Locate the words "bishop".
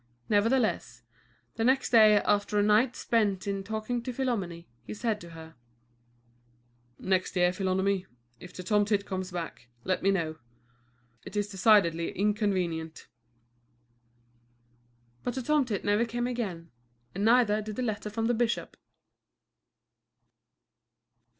18.33-18.77